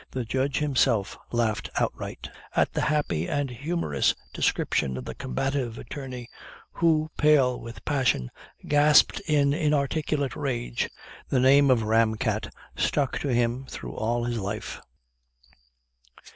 The 0.09 0.25
judge 0.25 0.57
himself 0.57 1.15
laughed 1.31 1.69
outright 1.79 2.27
at 2.55 2.73
the 2.73 2.81
happy 2.81 3.27
and 3.29 3.51
humorous 3.51 4.15
description 4.33 4.97
of 4.97 5.05
the 5.05 5.13
combative 5.13 5.77
attorney, 5.77 6.27
who, 6.71 7.11
pale 7.19 7.59
with 7.61 7.85
passion, 7.85 8.31
gasped 8.67 9.19
in 9.27 9.53
inarticulate 9.53 10.35
rage. 10.35 10.89
The 11.29 11.39
name 11.39 11.69
of 11.69 11.83
ram 11.83 12.15
cat 12.15 12.51
struck 12.75 13.19
to 13.19 13.27
him 13.27 13.67
through 13.67 13.93
all 13.93 14.23
his 14.23 14.39
life." 14.39 14.81